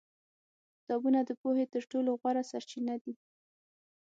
کتابونه 0.77 1.19
د 1.23 1.31
پوهې 1.41 1.65
تر 1.73 1.83
ټولو 1.91 2.09
غوره 2.19 2.43
سرچینه 2.51 2.95
دي. 3.03 3.13